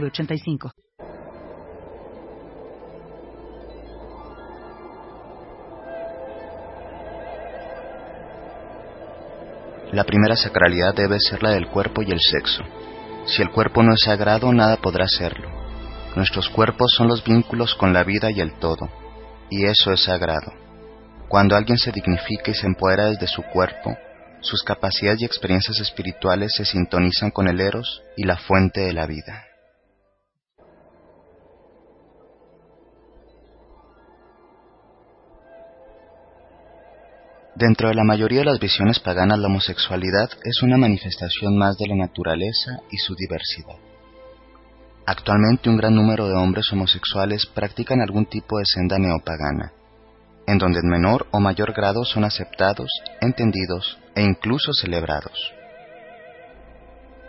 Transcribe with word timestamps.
906985. 0.00 0.70
La 9.92 10.02
primera 10.02 10.34
sacralidad 10.34 10.94
debe 10.94 11.20
ser 11.20 11.42
la 11.42 11.50
del 11.50 11.68
cuerpo 11.68 12.02
y 12.02 12.10
el 12.10 12.18
sexo. 12.18 12.64
Si 13.26 13.42
el 13.42 13.50
cuerpo 13.50 13.82
no 13.82 13.92
es 13.92 14.00
sagrado, 14.00 14.52
nada 14.52 14.76
podrá 14.78 15.06
serlo. 15.06 15.48
Nuestros 16.16 16.48
cuerpos 16.48 16.92
son 16.96 17.06
los 17.06 17.22
vínculos 17.22 17.74
con 17.76 17.92
la 17.92 18.02
vida 18.02 18.30
y 18.30 18.40
el 18.40 18.54
todo, 18.58 18.88
y 19.50 19.66
eso 19.66 19.92
es 19.92 20.02
sagrado. 20.02 20.52
Cuando 21.28 21.56
alguien 21.56 21.78
se 21.78 21.92
dignifica 21.92 22.50
y 22.50 22.54
se 22.54 22.66
empodera 22.66 23.06
desde 23.06 23.28
su 23.28 23.42
cuerpo, 23.42 23.96
sus 24.40 24.62
capacidades 24.62 25.22
y 25.22 25.24
experiencias 25.24 25.78
espirituales 25.80 26.52
se 26.56 26.64
sintonizan 26.64 27.30
con 27.30 27.48
el 27.48 27.60
eros 27.60 28.02
y 28.16 28.24
la 28.24 28.36
fuente 28.36 28.80
de 28.80 28.92
la 28.92 29.06
vida. 29.06 29.44
Dentro 37.66 37.88
de 37.88 37.94
la 37.94 38.04
mayoría 38.04 38.40
de 38.40 38.44
las 38.44 38.60
visiones 38.60 39.00
paganas, 39.00 39.38
la 39.38 39.46
homosexualidad 39.46 40.28
es 40.44 40.62
una 40.62 40.76
manifestación 40.76 41.56
más 41.56 41.78
de 41.78 41.86
la 41.86 41.96
naturaleza 41.96 42.72
y 42.90 42.98
su 42.98 43.14
diversidad. 43.14 43.78
Actualmente 45.06 45.70
un 45.70 45.78
gran 45.78 45.94
número 45.94 46.28
de 46.28 46.34
hombres 46.34 46.66
homosexuales 46.74 47.46
practican 47.46 48.02
algún 48.02 48.26
tipo 48.26 48.58
de 48.58 48.66
senda 48.66 48.98
neopagana, 48.98 49.72
en 50.46 50.58
donde 50.58 50.80
en 50.80 50.90
menor 50.90 51.26
o 51.30 51.40
mayor 51.40 51.72
grado 51.72 52.04
son 52.04 52.24
aceptados, 52.24 52.90
entendidos 53.22 53.98
e 54.14 54.20
incluso 54.20 54.74
celebrados. 54.74 55.54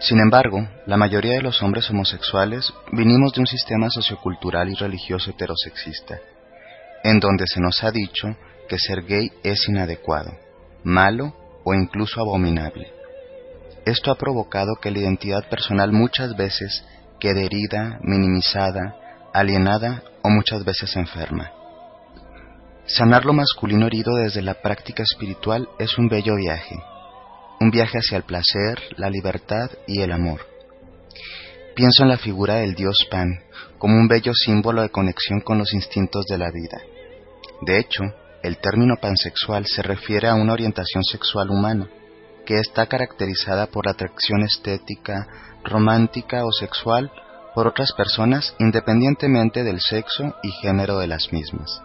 Sin 0.00 0.18
embargo, 0.18 0.68
la 0.86 0.96
mayoría 0.96 1.34
de 1.34 1.42
los 1.42 1.62
hombres 1.62 1.88
homosexuales 1.88 2.74
vinimos 2.90 3.32
de 3.32 3.42
un 3.42 3.46
sistema 3.46 3.90
sociocultural 3.90 4.68
y 4.70 4.74
religioso 4.74 5.30
heterosexista, 5.30 6.18
en 7.04 7.20
donde 7.20 7.46
se 7.46 7.60
nos 7.60 7.84
ha 7.84 7.92
dicho 7.92 8.36
que 8.66 8.78
ser 8.78 9.02
gay 9.04 9.30
es 9.42 9.68
inadecuado, 9.68 10.32
malo 10.84 11.34
o 11.64 11.74
incluso 11.74 12.20
abominable. 12.20 12.92
Esto 13.84 14.10
ha 14.10 14.16
provocado 14.16 14.76
que 14.80 14.90
la 14.90 14.98
identidad 14.98 15.48
personal 15.48 15.92
muchas 15.92 16.36
veces 16.36 16.84
quede 17.20 17.44
herida, 17.44 17.98
minimizada, 18.02 18.96
alienada 19.32 20.02
o 20.22 20.30
muchas 20.30 20.64
veces 20.64 20.96
enferma. 20.96 21.52
Sanar 22.86 23.24
lo 23.24 23.32
masculino 23.32 23.86
herido 23.86 24.14
desde 24.16 24.42
la 24.42 24.54
práctica 24.54 25.02
espiritual 25.02 25.68
es 25.78 25.98
un 25.98 26.08
bello 26.08 26.36
viaje, 26.36 26.76
un 27.60 27.70
viaje 27.70 27.98
hacia 27.98 28.16
el 28.16 28.24
placer, 28.24 28.80
la 28.96 29.10
libertad 29.10 29.70
y 29.86 30.02
el 30.02 30.12
amor. 30.12 30.40
Pienso 31.74 32.04
en 32.04 32.08
la 32.08 32.16
figura 32.16 32.54
del 32.56 32.74
dios 32.74 32.96
Pan 33.10 33.40
como 33.78 33.96
un 33.96 34.08
bello 34.08 34.32
símbolo 34.34 34.82
de 34.82 34.90
conexión 34.90 35.40
con 35.40 35.58
los 35.58 35.74
instintos 35.74 36.24
de 36.26 36.38
la 36.38 36.50
vida. 36.50 36.80
De 37.62 37.78
hecho, 37.78 38.02
el 38.46 38.58
término 38.58 38.94
pansexual 39.00 39.66
se 39.66 39.82
refiere 39.82 40.28
a 40.28 40.34
una 40.34 40.52
orientación 40.52 41.02
sexual 41.02 41.50
humana, 41.50 41.88
que 42.44 42.54
está 42.54 42.86
caracterizada 42.86 43.66
por 43.66 43.88
atracción 43.88 44.42
estética, 44.42 45.26
romántica 45.64 46.44
o 46.44 46.52
sexual 46.52 47.10
por 47.56 47.66
otras 47.66 47.92
personas 47.92 48.54
independientemente 48.60 49.64
del 49.64 49.80
sexo 49.80 50.36
y 50.44 50.50
género 50.52 50.98
de 50.98 51.08
las 51.08 51.32
mismas. 51.32 51.82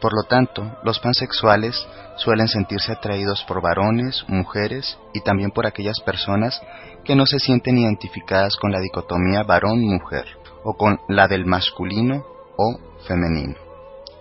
Por 0.00 0.12
lo 0.14 0.28
tanto, 0.28 0.78
los 0.82 0.98
pansexuales 0.98 1.86
suelen 2.16 2.48
sentirse 2.48 2.92
atraídos 2.92 3.44
por 3.44 3.62
varones, 3.62 4.24
mujeres 4.28 4.98
y 5.12 5.20
también 5.20 5.50
por 5.50 5.66
aquellas 5.66 6.00
personas 6.00 6.60
que 7.04 7.14
no 7.14 7.26
se 7.26 7.38
sienten 7.38 7.78
identificadas 7.78 8.56
con 8.56 8.72
la 8.72 8.80
dicotomía 8.80 9.44
varón-mujer 9.44 10.26
o 10.64 10.74
con 10.74 10.98
la 11.08 11.28
del 11.28 11.46
masculino 11.46 12.24
o 12.56 12.78
femenino, 13.06 13.54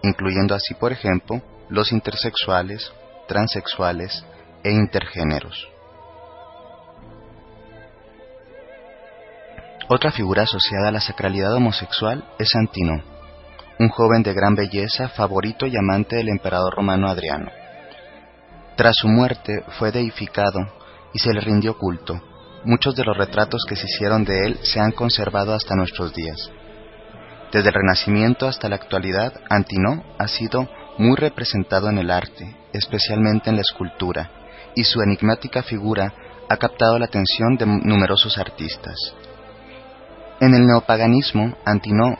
incluyendo 0.03 0.55
así, 0.55 0.73
por 0.73 0.91
ejemplo, 0.91 1.41
los 1.69 1.91
intersexuales, 1.91 2.91
transexuales 3.27 4.25
e 4.63 4.71
intergéneros. 4.71 5.67
Otra 9.89 10.11
figura 10.11 10.43
asociada 10.43 10.89
a 10.89 10.91
la 10.91 10.99
sacralidad 10.99 11.53
homosexual 11.53 12.25
es 12.39 12.53
Antino, 12.55 13.01
un 13.79 13.89
joven 13.89 14.23
de 14.23 14.33
gran 14.33 14.55
belleza, 14.55 15.07
favorito 15.09 15.65
y 15.65 15.77
amante 15.77 16.17
del 16.17 16.29
emperador 16.29 16.75
romano 16.75 17.07
Adriano. 17.07 17.49
Tras 18.75 18.95
su 18.95 19.07
muerte 19.07 19.63
fue 19.79 19.91
deificado 19.91 20.59
y 21.13 21.19
se 21.19 21.33
le 21.33 21.41
rindió 21.41 21.77
culto. 21.77 22.21
Muchos 22.63 22.95
de 22.95 23.03
los 23.03 23.15
retratos 23.15 23.63
que 23.67 23.75
se 23.75 23.85
hicieron 23.85 24.25
de 24.25 24.45
él 24.45 24.59
se 24.61 24.79
han 24.79 24.91
conservado 24.91 25.53
hasta 25.53 25.75
nuestros 25.75 26.13
días. 26.13 26.51
Desde 27.51 27.69
el 27.69 27.75
Renacimiento 27.75 28.47
hasta 28.47 28.67
la 28.67 28.75
actualidad, 28.75 29.33
Antino 29.49 30.03
ha 30.17 30.27
sido 30.27 30.67
muy 30.97 31.15
representado 31.15 31.89
en 31.89 31.97
el 31.97 32.11
arte, 32.11 32.55
especialmente 32.73 33.49
en 33.49 33.55
la 33.55 33.61
escultura, 33.61 34.29
y 34.75 34.83
su 34.83 35.01
enigmática 35.01 35.63
figura 35.63 36.13
ha 36.49 36.57
captado 36.57 36.99
la 36.99 37.05
atención 37.05 37.55
de 37.57 37.65
numerosos 37.65 38.37
artistas. 38.37 38.95
En 40.39 40.53
el 40.53 40.67
neopaganismo, 40.67 41.55
Antino 41.65 42.17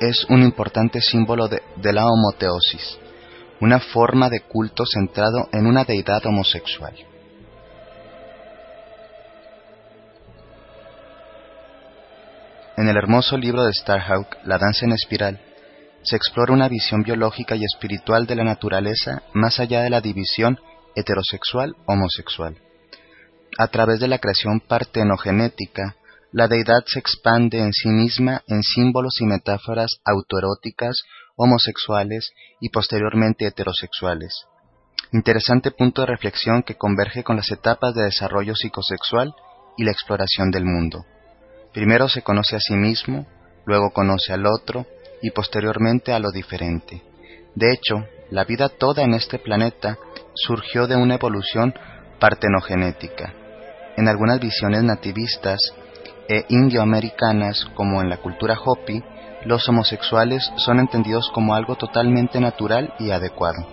es 0.00 0.26
un 0.28 0.42
importante 0.42 1.00
símbolo 1.00 1.48
de, 1.48 1.62
la 1.92 2.06
homoteosis, 2.06 2.98
una 3.60 3.78
forma 3.78 4.28
de 4.28 4.40
culto 4.40 4.84
centrado 4.84 5.48
en 5.52 5.66
una 5.66 5.84
deidad 5.84 6.26
homosexual. 6.26 6.94
En 12.76 12.88
el 12.88 12.96
hermoso 12.96 13.36
libro 13.36 13.64
de 13.64 13.72
Starhawk, 13.72 14.38
La 14.44 14.58
danza 14.58 14.84
en 14.84 14.92
espiral, 14.92 15.40
se 16.02 16.16
explora 16.16 16.52
una 16.52 16.68
visión 16.68 17.04
biológica 17.04 17.54
y 17.54 17.62
espiritual 17.64 18.26
de 18.26 18.34
la 18.34 18.42
naturaleza 18.42 19.22
más 19.32 19.60
allá 19.60 19.82
de 19.82 19.90
la 19.90 20.00
división 20.00 20.58
heterosexual-homosexual. 20.96 22.56
A 23.58 23.68
través 23.68 24.00
de 24.00 24.08
la 24.08 24.18
creación 24.18 24.58
partenogenética, 24.58 25.94
la 26.32 26.48
deidad 26.48 26.82
se 26.86 26.98
expande 26.98 27.60
en 27.60 27.72
sí 27.72 27.90
misma 27.90 28.42
en 28.48 28.64
símbolos 28.64 29.20
y 29.20 29.24
metáforas 29.24 30.00
autoeróticas, 30.04 30.96
homosexuales 31.36 32.32
y 32.60 32.70
posteriormente 32.70 33.46
heterosexuales. 33.46 34.46
Interesante 35.12 35.70
punto 35.70 36.02
de 36.02 36.08
reflexión 36.08 36.64
que 36.64 36.74
converge 36.74 37.22
con 37.22 37.36
las 37.36 37.52
etapas 37.52 37.94
de 37.94 38.02
desarrollo 38.02 38.56
psicosexual 38.56 39.32
y 39.76 39.84
la 39.84 39.92
exploración 39.92 40.50
del 40.50 40.64
mundo. 40.64 41.04
Primero 41.74 42.08
se 42.08 42.22
conoce 42.22 42.54
a 42.54 42.60
sí 42.60 42.74
mismo, 42.74 43.26
luego 43.66 43.90
conoce 43.90 44.32
al 44.32 44.46
otro 44.46 44.86
y 45.20 45.32
posteriormente 45.32 46.12
a 46.12 46.20
lo 46.20 46.30
diferente. 46.30 47.02
De 47.56 47.72
hecho, 47.72 48.06
la 48.30 48.44
vida 48.44 48.68
toda 48.68 49.02
en 49.02 49.12
este 49.12 49.40
planeta 49.40 49.98
surgió 50.34 50.86
de 50.86 50.94
una 50.94 51.16
evolución 51.16 51.74
partenogenética. 52.20 53.34
En 53.96 54.06
algunas 54.06 54.38
visiones 54.38 54.84
nativistas, 54.84 55.58
e 56.28 56.46
indioamericanas 56.48 57.66
como 57.74 58.00
en 58.00 58.08
la 58.08 58.18
cultura 58.18 58.56
Hopi, 58.64 59.02
los 59.44 59.68
homosexuales 59.68 60.50
son 60.56 60.78
entendidos 60.78 61.30
como 61.34 61.54
algo 61.54 61.76
totalmente 61.76 62.40
natural 62.40 62.94
y 62.98 63.10
adecuado. 63.10 63.66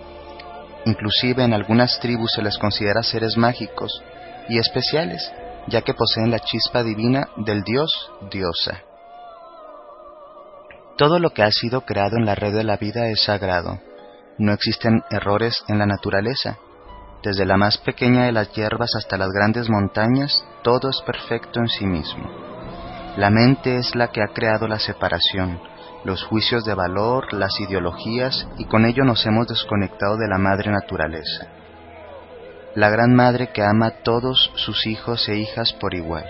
Inclusive 0.84 1.44
en 1.44 1.54
algunas 1.54 1.98
tribus 2.00 2.32
se 2.32 2.42
les 2.42 2.58
considera 2.58 3.02
seres 3.02 3.36
mágicos 3.36 4.02
y 4.48 4.58
especiales, 4.58 5.32
ya 5.68 5.82
que 5.82 5.94
poseen 5.94 6.30
la 6.30 6.38
chispa 6.38 6.82
divina 6.82 7.28
del 7.36 7.62
dios 7.62 8.12
diosa. 8.30 8.82
Todo 10.96 11.18
lo 11.18 11.30
que 11.30 11.42
ha 11.42 11.50
sido 11.50 11.82
creado 11.82 12.16
en 12.16 12.26
la 12.26 12.34
red 12.34 12.54
de 12.54 12.64
la 12.64 12.76
vida 12.76 13.08
es 13.08 13.24
sagrado. 13.24 13.80
No 14.38 14.52
existen 14.52 15.02
errores 15.10 15.64
en 15.68 15.78
la 15.78 15.86
naturaleza. 15.86 16.58
Desde 17.22 17.46
la 17.46 17.56
más 17.56 17.78
pequeña 17.78 18.24
de 18.24 18.32
las 18.32 18.52
hierbas 18.52 18.90
hasta 18.96 19.16
las 19.16 19.30
grandes 19.30 19.70
montañas, 19.70 20.44
todo 20.62 20.90
es 20.90 21.00
perfecto 21.06 21.60
en 21.60 21.68
sí 21.68 21.86
mismo. 21.86 22.28
La 23.16 23.30
mente 23.30 23.76
es 23.76 23.94
la 23.94 24.08
que 24.08 24.22
ha 24.22 24.32
creado 24.32 24.66
la 24.66 24.78
separación, 24.78 25.60
los 26.04 26.24
juicios 26.24 26.64
de 26.64 26.74
valor, 26.74 27.32
las 27.32 27.58
ideologías, 27.60 28.48
y 28.58 28.64
con 28.64 28.86
ello 28.86 29.04
nos 29.04 29.24
hemos 29.26 29.46
desconectado 29.46 30.16
de 30.16 30.28
la 30.28 30.38
madre 30.38 30.70
naturaleza 30.70 31.61
la 32.74 32.88
gran 32.88 33.14
madre 33.14 33.50
que 33.52 33.62
ama 33.62 33.86
a 33.88 34.02
todos 34.02 34.50
sus 34.56 34.86
hijos 34.86 35.28
e 35.28 35.38
hijas 35.38 35.72
por 35.74 35.94
igual. 35.94 36.24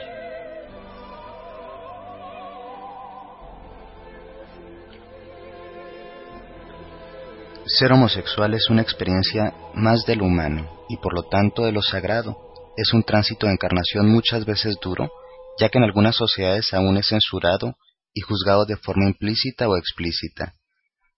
Ser 7.65 7.93
homosexual 7.93 8.55
es 8.55 8.69
una 8.71 8.83
experiencia 8.83 9.55
más 9.75 10.05
del 10.05 10.21
humano 10.21 10.69
y 10.89 10.97
por 10.97 11.15
lo 11.15 11.23
tanto 11.29 11.65
de 11.65 11.73
lo 11.73 11.81
sagrado. 11.81 12.37
Es 12.77 12.93
un 12.93 13.05
tránsito 13.05 13.47
de 13.47 13.53
encarnación 13.53 14.11
muchas 14.11 14.45
veces 14.45 14.77
duro, 14.83 15.11
ya 15.61 15.69
que 15.69 15.79
en 15.79 15.85
algunas 15.85 16.17
sociedades 16.17 16.75
aún 16.75 16.97
es 16.97 17.09
censurado 17.09 17.77
y 18.13 18.21
juzgado 18.21 18.67
de 18.67 18.77
forma 18.77 19.07
implícita 19.07 19.69
o 19.69 19.77
explícita. 19.77 20.55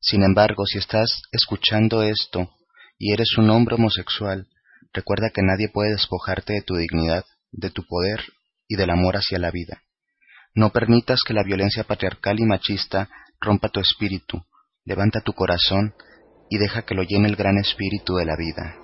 Sin 0.01 0.23
embargo, 0.23 0.67
si 0.67 0.79
estás 0.79 1.23
escuchando 1.33 2.03
esto 2.03 2.51
y 2.99 3.13
eres 3.13 3.39
un 3.39 3.49
hombre 3.49 3.77
homosexual, 3.77 4.47
recuerda 4.95 5.31
que 5.35 5.43
nadie 5.43 5.69
puede 5.69 5.91
despojarte 5.91 6.55
de 6.55 6.63
tu 6.63 6.77
dignidad, 6.77 7.25
de 7.51 7.71
tu 7.71 7.85
poder 7.87 8.21
y 8.69 8.77
del 8.77 8.91
amor 8.91 9.17
hacia 9.17 9.39
la 9.39 9.51
vida. 9.51 9.83
No 10.55 10.71
permitas 10.71 11.21
que 11.27 11.35
la 11.35 11.43
violencia 11.43 11.85
patriarcal 11.85 12.39
y 12.39 12.45
machista 12.45 13.11
rompa 13.41 13.69
tu 13.69 13.81
espíritu, 13.81 14.43
levanta 14.85 15.21
tu 15.21 15.33
corazón 15.33 15.95
y 16.49 16.59
deja 16.59 16.83
que 16.83 16.95
lo 16.95 17.03
llene 17.03 17.29
el 17.29 17.37
gran 17.37 17.59
espíritu 17.59 18.15
de 18.15 18.25
la 18.25 18.37
vida. 18.37 18.84